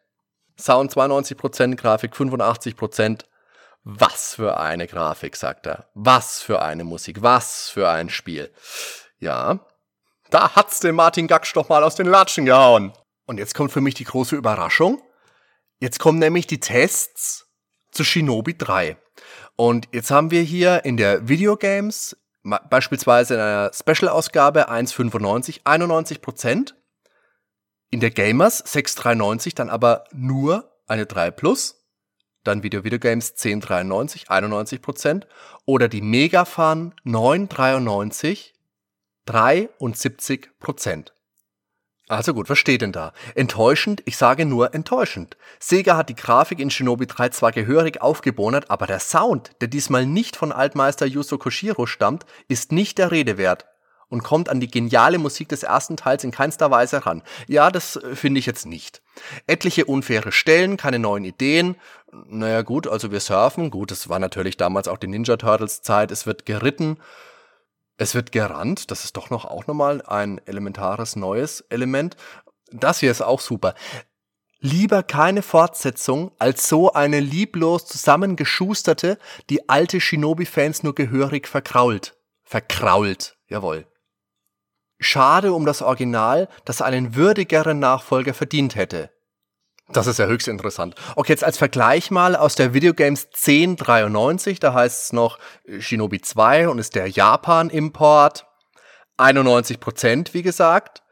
[0.58, 3.22] Sound 92%, Grafik 85%.
[3.84, 5.86] Was für eine Grafik, sagt er.
[5.94, 8.52] Was für eine Musik, was für ein Spiel.
[9.18, 9.60] Ja,
[10.30, 12.92] da hat's den Martin Gaksch doch mal aus den Latschen gehauen.
[13.26, 15.02] Und jetzt kommt für mich die große Überraschung.
[15.78, 17.46] Jetzt kommen nämlich die Tests
[17.92, 18.96] zu Shinobi 3.
[19.56, 26.74] Und jetzt haben wir hier in der Videogames, beispielsweise in einer Special-Ausgabe 1,95, 91 Prozent.
[27.90, 31.84] In der Gamers 6,93 dann aber nur eine 3 Plus.
[32.42, 35.26] Dann Video Videogames 10,93, 91 Prozent.
[35.66, 38.52] Oder die Megafan 9,93
[39.26, 41.12] 73 Prozent.
[42.08, 43.12] Also gut, was steht denn da?
[43.34, 44.02] Enttäuschend?
[44.04, 45.36] Ich sage nur enttäuschend.
[45.58, 50.06] Sega hat die Grafik in Shinobi 3 zwar gehörig aufgebonert, aber der Sound, der diesmal
[50.06, 53.66] nicht von Altmeister Yuzo Koshiro stammt, ist nicht der Rede wert
[54.08, 57.22] und kommt an die geniale Musik des ersten Teils in keinster Weise ran.
[57.48, 59.02] Ja, das äh, finde ich jetzt nicht.
[59.46, 61.76] Etliche unfaire Stellen, keine neuen Ideen.
[62.12, 63.70] Naja gut, also wir surfen.
[63.70, 66.10] Gut, es war natürlich damals auch die Ninja Turtles Zeit.
[66.10, 66.98] Es wird geritten.
[67.98, 72.16] Es wird gerannt, das ist doch noch auch nochmal ein elementares neues Element.
[72.70, 73.74] Das hier ist auch super.
[74.58, 82.16] Lieber keine Fortsetzung als so eine lieblos zusammengeschusterte, die alte Shinobi-Fans nur gehörig verkrault.
[82.42, 83.86] Verkrault, jawohl.
[84.98, 89.10] Schade um das Original, das einen würdigeren Nachfolger verdient hätte.
[89.88, 90.96] Das ist ja höchst interessant.
[91.14, 95.38] Okay, jetzt als Vergleich mal aus der Videogames 1093, da heißt es noch
[95.78, 98.46] Shinobi 2 und ist der Japan-Import.
[99.16, 101.02] 91 Prozent, wie gesagt.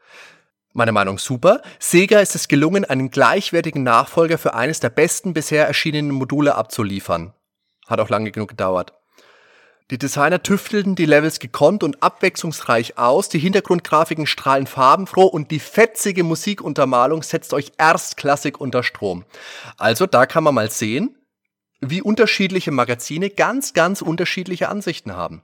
[0.73, 1.61] Meine Meinung super.
[1.79, 7.33] Sega ist es gelungen, einen gleichwertigen Nachfolger für eines der besten bisher erschienenen Module abzuliefern.
[7.87, 8.93] Hat auch lange genug gedauert.
[9.91, 15.59] Die Designer tüftelten die Levels gekonnt und abwechslungsreich aus, die Hintergrundgrafiken strahlen farbenfroh und die
[15.59, 19.25] fetzige Musikuntermalung setzt euch erstklassig unter Strom.
[19.77, 21.15] Also da kann man mal sehen,
[21.81, 25.43] wie unterschiedliche Magazine ganz, ganz unterschiedliche Ansichten haben.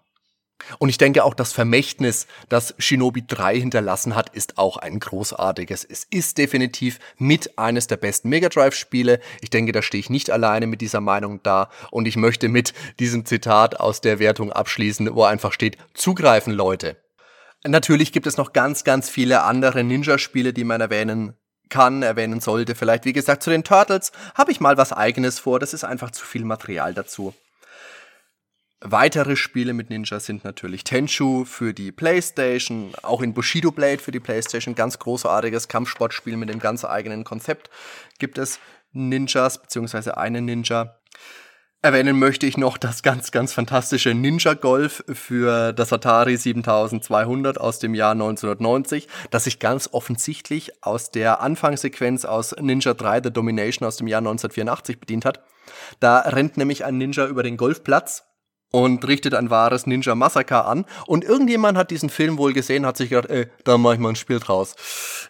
[0.80, 5.84] Und ich denke auch das Vermächtnis, das Shinobi 3 hinterlassen hat, ist auch ein großartiges.
[5.84, 9.20] Es ist definitiv mit eines der besten Mega Drive Spiele.
[9.42, 11.70] Ich denke, da stehe ich nicht alleine mit dieser Meinung da.
[11.92, 16.98] Und ich möchte mit diesem Zitat aus der Wertung abschließen, wo einfach steht, zugreifen Leute.
[17.64, 21.36] Natürlich gibt es noch ganz, ganz viele andere Ninja-Spiele, die man erwähnen
[21.70, 22.76] kann, erwähnen sollte.
[22.76, 25.60] Vielleicht, wie gesagt, zu den Turtles habe ich mal was eigenes vor.
[25.60, 27.34] Das ist einfach zu viel Material dazu.
[28.84, 34.12] Weitere Spiele mit Ninja sind natürlich Tenchu für die PlayStation, auch in Bushido Blade für
[34.12, 37.70] die PlayStation, ganz großartiges Kampfsportspiel mit dem ganz eigenen Konzept
[38.18, 38.60] gibt es
[38.92, 40.96] Ninjas beziehungsweise einen Ninja.
[41.84, 47.78] Erwähnen möchte ich noch das ganz, ganz fantastische Ninja Golf für das Atari 7200 aus
[47.78, 53.88] dem Jahr 1990, das sich ganz offensichtlich aus der Anfangssequenz aus Ninja 3 The Domination
[53.88, 55.44] aus dem Jahr 1984 bedient hat.
[56.00, 58.26] Da rennt nämlich ein Ninja über den Golfplatz
[58.72, 60.86] und richtet ein wahres Ninja Massaker an.
[61.06, 64.10] Und irgendjemand hat diesen Film wohl gesehen, hat sich gedacht, ey, da mach ich mal
[64.10, 64.76] ein Spiel draus.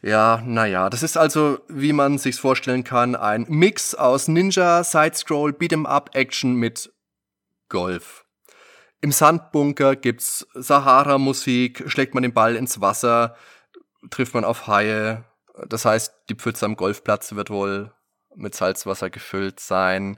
[0.01, 5.51] Ja, naja, das ist also, wie man sich's vorstellen kann, ein Mix aus Ninja, Sidescroll,
[5.51, 6.91] Beat'em Up Action mit
[7.67, 8.25] Golf.
[9.01, 13.35] Im Sandbunker gibt's Sahara-Musik, schlägt man den Ball ins Wasser,
[14.11, 15.23] trifft man auf Haie.
[15.67, 17.91] Das heißt, die Pfütze am Golfplatz wird wohl
[18.35, 20.17] mit Salzwasser gefüllt sein.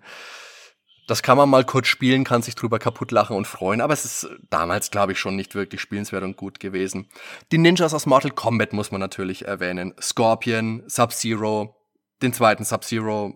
[1.08, 4.06] Das kann man mal kurz spielen, kann sich drüber kaputt lachen und freuen, aber es
[4.06, 7.10] ist damals, glaube ich, schon nicht wirklich spielenswert und gut gewesen.
[7.52, 9.94] Die Ninjas aus Mortal Kombat muss man natürlich erwähnen.
[10.02, 11.76] Scorpion, Sub-Zero,
[12.22, 13.34] den zweiten Sub-Zero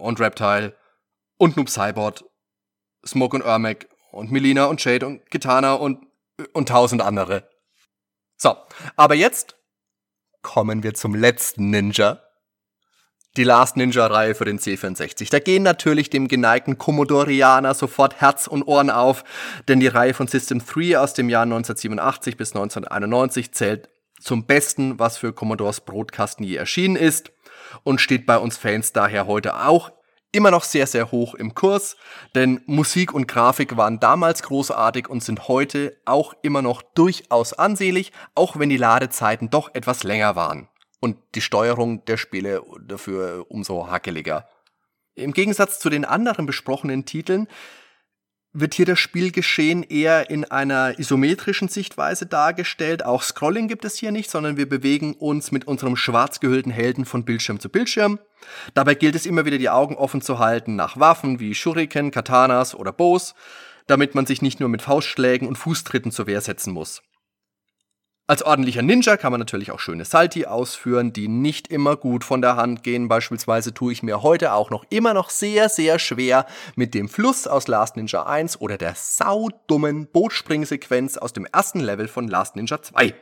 [0.00, 0.76] und Reptile
[1.38, 2.24] und Noob Cybot,
[3.06, 6.06] Smoke und Ermac und Melina und Shade und Kitana und,
[6.52, 7.48] und tausend andere.
[8.36, 8.56] So,
[8.96, 9.56] aber jetzt
[10.42, 12.22] kommen wir zum letzten Ninja,
[13.36, 15.30] die Last Ninja-Reihe für den C64.
[15.30, 19.24] Da gehen natürlich dem geneigten Commodorianer sofort Herz und Ohren auf,
[19.68, 23.88] denn die Reihe von System 3 aus dem Jahr 1987 bis 1991 zählt
[24.20, 27.32] zum Besten, was für Commodores Brotkasten je erschienen ist
[27.84, 29.92] und steht bei uns Fans daher heute auch
[30.30, 31.96] immer noch sehr, sehr hoch im Kurs,
[32.34, 38.12] denn Musik und Grafik waren damals großartig und sind heute auch immer noch durchaus ansehlich,
[38.34, 40.68] auch wenn die Ladezeiten doch etwas länger waren
[41.02, 44.48] und die Steuerung der Spiele dafür umso hakeliger.
[45.16, 47.48] Im Gegensatz zu den anderen besprochenen Titeln
[48.52, 53.04] wird hier das Spielgeschehen eher in einer isometrischen Sichtweise dargestellt.
[53.04, 57.04] Auch Scrolling gibt es hier nicht, sondern wir bewegen uns mit unserem schwarz gehüllten Helden
[57.04, 58.20] von Bildschirm zu Bildschirm.
[58.74, 62.76] Dabei gilt es immer wieder die Augen offen zu halten nach Waffen wie Shuriken, Katanas
[62.76, 63.34] oder Bows,
[63.88, 67.02] damit man sich nicht nur mit Faustschlägen und Fußtritten zur Wehr setzen muss.
[68.28, 72.40] Als ordentlicher Ninja kann man natürlich auch schöne Salti ausführen, die nicht immer gut von
[72.40, 73.08] der Hand gehen.
[73.08, 77.48] Beispielsweise tue ich mir heute auch noch immer noch sehr, sehr schwer mit dem Fluss
[77.48, 82.80] aus Last Ninja 1 oder der saudummen Bootspringsequenz aus dem ersten Level von Last Ninja
[82.80, 83.12] 2.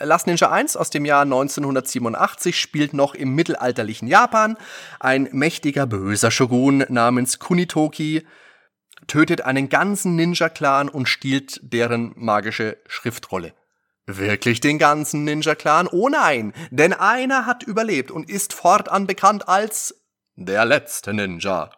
[0.00, 4.56] Last Ninja 1 aus dem Jahr 1987 spielt noch im mittelalterlichen Japan.
[4.98, 8.26] Ein mächtiger böser Shogun namens Kunitoki
[9.08, 13.52] tötet einen ganzen Ninja-Clan und stiehlt deren magische Schriftrolle.
[14.10, 15.86] Wirklich den ganzen Ninja-Clan?
[15.86, 20.02] Oh nein, denn einer hat überlebt und ist fortan bekannt als
[20.34, 21.70] der letzte Ninja.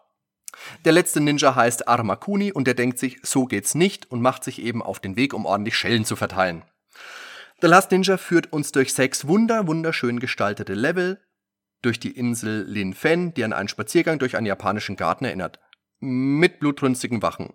[0.84, 4.62] Der letzte Ninja heißt Armakuni und der denkt sich, so geht's nicht und macht sich
[4.62, 6.62] eben auf den Weg, um ordentlich Schellen zu verteilen.
[7.62, 11.20] The Last Ninja führt uns durch sechs wunder, wunderschön gestaltete Level,
[11.82, 15.58] durch die Insel Lin Fen, die an einen Spaziergang durch einen japanischen Garten erinnert.
[15.98, 17.54] Mit blutrünstigen Wachen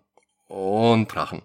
[0.49, 1.43] und Drachen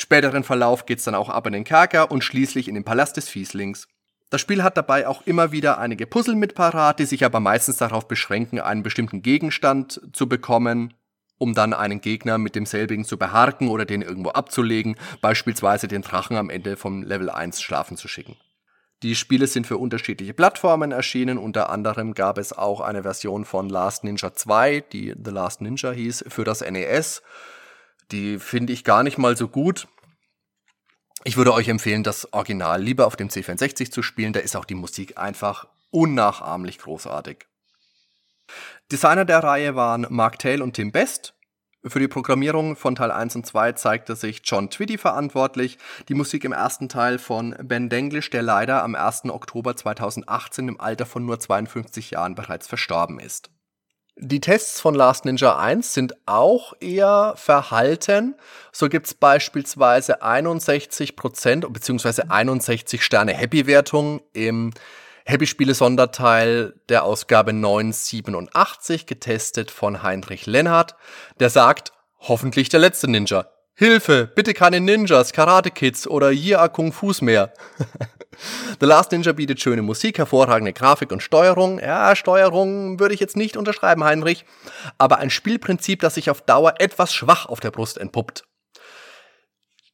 [0.00, 3.28] späteren Verlauf geht's dann auch ab in den Kerker und schließlich in den Palast des
[3.28, 3.88] Fieslings.
[4.30, 7.78] Das Spiel hat dabei auch immer wieder einige Puzzle mit parat, die sich aber meistens
[7.78, 10.94] darauf beschränken, einen bestimmten Gegenstand zu bekommen,
[11.38, 16.36] um dann einen Gegner mit demselbigen zu beharken oder den irgendwo abzulegen, beispielsweise den Drachen
[16.36, 18.36] am Ende vom Level 1 schlafen zu schicken.
[19.02, 23.68] Die Spiele sind für unterschiedliche Plattformen erschienen, unter anderem gab es auch eine Version von
[23.68, 27.22] Last Ninja 2, die The Last Ninja hieß, für das NES
[28.10, 29.88] die finde ich gar nicht mal so gut.
[31.24, 34.32] Ich würde euch empfehlen, das Original lieber auf dem C64 zu spielen.
[34.32, 37.46] Da ist auch die Musik einfach unnachahmlich großartig.
[38.90, 41.34] Designer der Reihe waren Mark Tail und Tim Best.
[41.84, 45.78] Für die Programmierung von Teil 1 und 2 zeigte sich John Twitty verantwortlich.
[46.08, 49.26] Die Musik im ersten Teil von Ben Denglish, der leider am 1.
[49.26, 53.50] Oktober 2018 im Alter von nur 52 Jahren bereits verstorben ist.
[54.20, 58.34] Die Tests von Last Ninja 1 sind auch eher verhalten.
[58.72, 62.22] So gibt es beispielsweise 61% bzw.
[62.28, 64.72] 61 Sterne Happy-Wertung im
[65.24, 70.96] Happy-Spiele-Sonderteil der Ausgabe 987, getestet von Heinrich Lennart.
[71.38, 73.46] Der sagt, hoffentlich der letzte Ninja.
[73.74, 77.52] Hilfe, bitte keine Ninjas, Karate Kids oder Yia Kung Fu's mehr.
[78.80, 81.78] The Last Ninja bietet schöne Musik, hervorragende Grafik und Steuerung.
[81.80, 84.44] Ja, Steuerung würde ich jetzt nicht unterschreiben, Heinrich,
[84.98, 88.44] aber ein Spielprinzip, das sich auf Dauer etwas schwach auf der Brust entpuppt.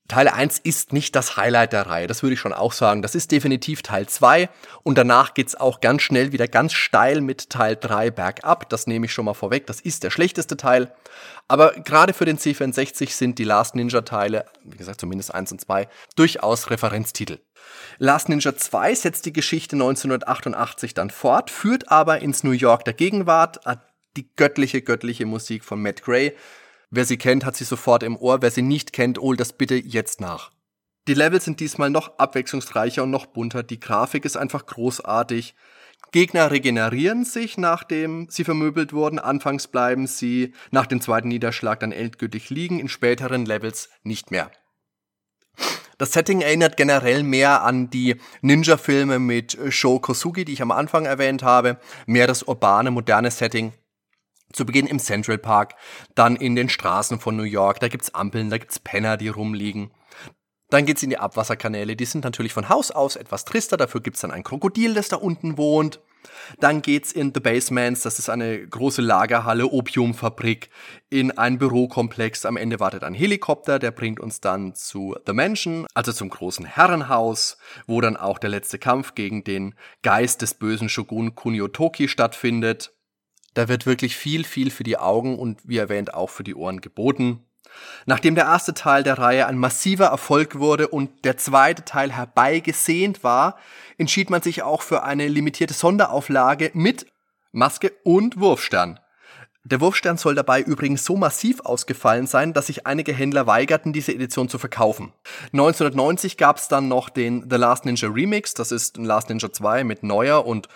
[0.07, 3.01] Teil 1 ist nicht das Highlight der Reihe, das würde ich schon auch sagen.
[3.01, 4.51] Das ist definitiv Teil 2
[4.83, 8.69] und danach geht's auch ganz schnell wieder ganz steil mit Teil 3 bergab.
[8.69, 10.95] Das nehme ich schon mal vorweg, das ist der schlechteste Teil.
[11.49, 15.63] Aber gerade für den C64 sind die Last Ninja Teile, wie gesagt zumindest 1 und
[15.63, 17.39] 2, durchaus Referenztitel.
[17.99, 22.95] Last Ninja 2 setzt die Geschichte 1988 dann fort, führt aber ins New York der
[22.95, 23.61] Gegenwart,
[24.17, 26.35] die göttliche, göttliche Musik von Matt Gray
[26.97, 28.41] Wer sie kennt, hat sie sofort im Ohr.
[28.41, 30.53] Wer sie nicht kennt, holt das bitte jetzt nach.
[31.09, 33.65] Die Levels sind diesmal noch abwechslungsreicher und noch bunter.
[33.65, 35.57] Die Grafik ist einfach großartig.
[36.13, 39.19] Gegner regenerieren sich, nachdem sie vermöbelt wurden.
[39.19, 44.53] Anfangs bleiben sie nach dem zweiten Niederschlag dann endgültig liegen, in späteren Levels nicht mehr.
[45.99, 51.07] Das Setting erinnert generell mehr an die Ninja-Filme mit Sho Kosugi, die ich am Anfang
[51.07, 51.79] erwähnt habe.
[52.07, 53.73] Mehr das urbane, moderne Setting.
[54.53, 55.75] Zu Beginn im Central Park,
[56.15, 59.91] dann in den Straßen von New York, da gibt's Ampeln, da gibt's Penner, die rumliegen.
[60.71, 64.21] Dann geht's in die Abwasserkanäle, die sind natürlich von Haus aus etwas trister, dafür gibt's
[64.21, 66.01] dann ein Krokodil, das da unten wohnt.
[66.59, 70.71] Dann geht's in The Basements, das ist eine große Lagerhalle, Opiumfabrik,
[71.11, 72.45] in ein Bürokomplex.
[72.47, 76.65] Am Ende wartet ein Helikopter, der bringt uns dann zu The Mansion, also zum großen
[76.65, 82.09] Herrenhaus, wo dann auch der letzte Kampf gegen den Geist des bösen Shogun Kunio Toki
[82.09, 82.93] stattfindet.
[83.55, 86.81] Da wird wirklich viel, viel für die Augen und wie erwähnt auch für die Ohren
[86.81, 87.45] geboten.
[88.07, 93.25] Nachdem der erste Teil der Reihe ein massiver Erfolg wurde und der zweite Teil herbeigesehnt
[93.25, 93.59] war,
[93.99, 97.07] entschied man sich auch für eine limitierte Sonderauflage mit
[97.53, 98.99] Maske und Wurfstern.
[99.67, 104.13] Der Wurfstern soll dabei übrigens so massiv ausgefallen sein, dass sich einige Händler weigerten, diese
[104.13, 105.15] Edition zu verkaufen.
[105.53, 109.51] 1990 gab es dann noch den The Last Ninja Remix, das ist ein Last Ninja
[109.51, 110.69] 2 mit neuer und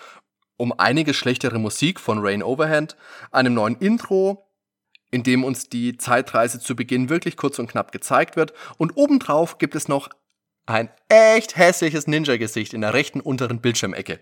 [0.57, 2.97] um einige schlechtere Musik von Rain Overhand,
[3.31, 4.48] einem neuen Intro,
[5.11, 8.53] in dem uns die Zeitreise zu Beginn wirklich kurz und knapp gezeigt wird.
[8.77, 10.09] Und obendrauf gibt es noch
[10.65, 14.19] ein echt hässliches Ninja-Gesicht in der rechten unteren Bildschirmecke.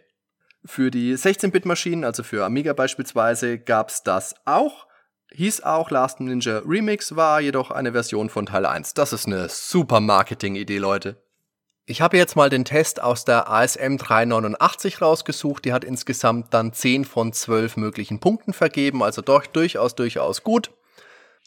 [0.65, 4.88] Für die 16-Bit-Maschinen, also für Amiga beispielsweise, gab's das auch.
[5.34, 8.93] Hieß auch Last Ninja Remix, war jedoch eine Version von Teil 1.
[8.93, 11.21] Das ist eine super Marketing-Idee, Leute.
[11.89, 15.63] Ich habe jetzt mal den Test aus der ASM 389 rausgesucht.
[15.63, 20.71] Die hat insgesamt dann 10 von 12 möglichen Punkten vergeben, also doch durchaus, durchaus gut.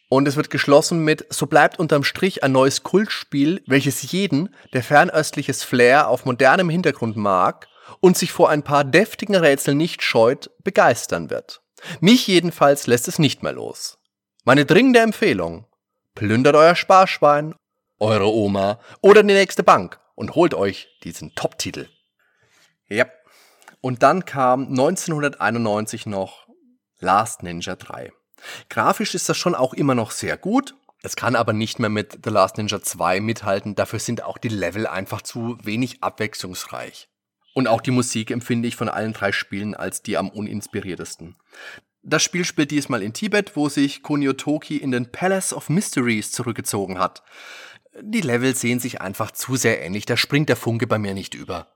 [0.09, 4.83] Und es wird geschlossen mit, so bleibt unterm Strich ein neues Kultspiel, welches jeden, der
[4.83, 7.69] fernöstliches Flair auf modernem Hintergrund mag
[8.01, 11.61] und sich vor ein paar deftigen Rätseln nicht scheut, begeistern wird.
[12.01, 13.99] Mich jedenfalls lässt es nicht mehr los.
[14.45, 15.67] Meine dringende Empfehlung,
[16.15, 17.55] plündert euer Sparschwein,
[17.99, 21.89] eure Oma oder die nächste Bank und holt euch diesen Top-Titel.
[22.89, 23.07] Ja.
[23.81, 26.47] Und dann kam 1991 noch
[26.99, 28.13] Last Ninja 3.
[28.69, 30.75] Grafisch ist das schon auch immer noch sehr gut.
[31.03, 33.75] Es kann aber nicht mehr mit The Last Ninja 2 mithalten.
[33.75, 37.09] Dafür sind auch die Level einfach zu wenig abwechslungsreich.
[37.55, 41.37] Und auch die Musik empfinde ich von allen drei Spielen als die am uninspiriertesten.
[42.03, 46.33] Das Spiel spielt diesmal in Tibet, wo sich Kunio Toki in den Palace of Mysteries
[46.33, 47.23] zurückgezogen hat.
[47.99, 51.35] Die Level sehen sich einfach zu sehr ähnlich, da springt der Funke bei mir nicht
[51.35, 51.67] über.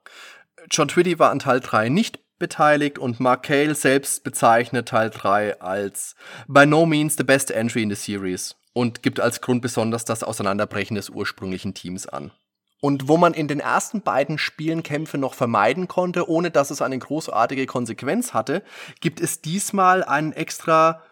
[0.70, 5.60] John Twitty war an Teil 3 nicht beteiligt und Mark Cale selbst bezeichnet Teil 3
[5.60, 6.14] als
[6.46, 10.22] by no means the best entry in the series und gibt als Grund besonders das
[10.22, 12.32] Auseinanderbrechen des ursprünglichen Teams an.
[12.80, 16.82] Und wo man in den ersten beiden Spielen Kämpfe noch vermeiden konnte, ohne dass es
[16.82, 18.62] eine großartige Konsequenz hatte,
[19.00, 21.02] gibt es diesmal einen extra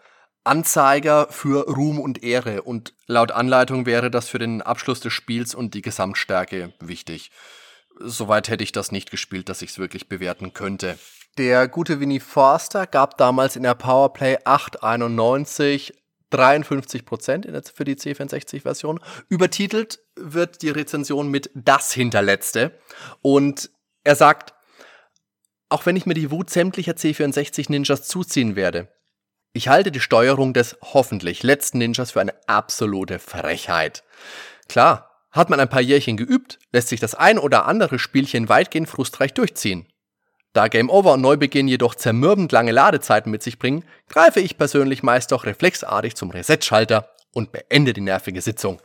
[0.43, 5.55] Anzeiger für Ruhm und Ehre und laut Anleitung wäre das für den Abschluss des Spiels
[5.55, 7.31] und die Gesamtstärke wichtig.
[7.99, 10.97] Soweit hätte ich das nicht gespielt, dass ich es wirklich bewerten könnte.
[11.37, 15.93] Der gute Winnie Forster gab damals in der Powerplay 891
[16.33, 18.99] 53 Prozent für die C64-Version.
[19.29, 22.79] Übertitelt wird die Rezension mit das Hinterletzte.
[23.21, 23.69] Und
[24.03, 24.53] er sagt,
[25.69, 28.89] auch wenn ich mir die Wut sämtlicher C64 Ninjas zuziehen werde,
[29.55, 34.03] Ich halte die Steuerung des hoffentlich letzten Ninjas für eine absolute Frechheit.
[34.67, 38.89] Klar, hat man ein paar Jährchen geübt, lässt sich das ein oder andere Spielchen weitgehend
[38.89, 39.87] frustreich durchziehen.
[40.53, 45.03] Da Game Over und Neubeginn jedoch zermürbend lange Ladezeiten mit sich bringen, greife ich persönlich
[45.03, 48.81] meist doch reflexartig zum Reset-Schalter und beende die nervige Sitzung.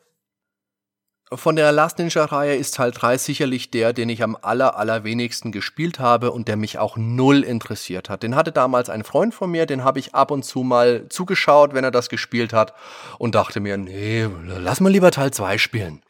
[1.30, 5.98] Von der Last Ninja-Reihe ist Teil 3 sicherlich der, den ich am aller, allerwenigsten gespielt
[5.98, 8.22] habe und der mich auch null interessiert hat.
[8.22, 11.74] Den hatte damals ein Freund von mir, den habe ich ab und zu mal zugeschaut,
[11.74, 12.72] wenn er das gespielt hat
[13.18, 16.02] und dachte mir, nee, lass mal lieber Teil 2 spielen.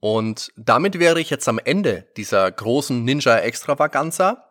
[0.00, 4.44] Und damit wäre ich jetzt am Ende dieser großen Ninja-Extravaganza.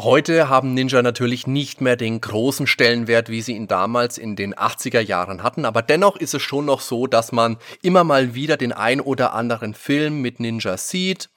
[0.00, 4.54] Heute haben Ninja natürlich nicht mehr den großen Stellenwert, wie sie ihn damals in den
[4.54, 8.56] 80er Jahren hatten, aber dennoch ist es schon noch so, dass man immer mal wieder
[8.56, 11.30] den ein oder anderen Film mit Ninja sieht.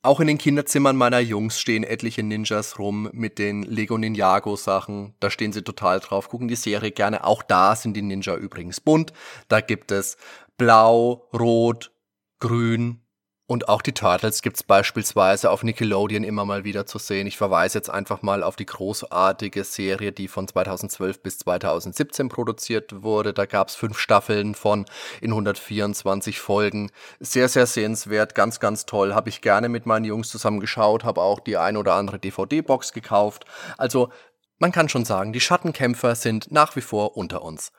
[0.00, 5.16] Auch in den Kinderzimmern meiner Jungs stehen etliche Ninjas rum mit den Lego Ninjago Sachen.
[5.18, 7.24] Da stehen sie total drauf, gucken die Serie gerne.
[7.24, 9.12] Auch da sind die Ninja übrigens bunt.
[9.48, 10.16] Da gibt es
[10.56, 11.90] blau, rot,
[12.38, 13.00] grün,
[13.48, 17.26] und auch die Turtles gibt's beispielsweise auf Nickelodeon immer mal wieder zu sehen.
[17.26, 23.02] Ich verweise jetzt einfach mal auf die großartige Serie, die von 2012 bis 2017 produziert
[23.02, 23.32] wurde.
[23.32, 24.84] Da gab's fünf Staffeln von
[25.22, 26.90] in 124 Folgen.
[27.20, 29.14] Sehr, sehr sehenswert, ganz, ganz toll.
[29.14, 32.92] Habe ich gerne mit meinen Jungs zusammen geschaut, habe auch die ein oder andere DVD-Box
[32.92, 33.46] gekauft.
[33.78, 34.10] Also
[34.58, 37.72] man kann schon sagen, die Schattenkämpfer sind nach wie vor unter uns.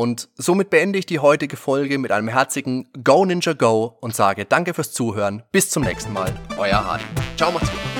[0.00, 4.46] Und somit beende ich die heutige Folge mit einem herzigen Go Ninja Go und sage
[4.46, 5.42] danke fürs Zuhören.
[5.52, 6.32] Bis zum nächsten Mal.
[6.56, 7.04] Euer Hardy.
[7.36, 7.99] Ciao, macht's gut.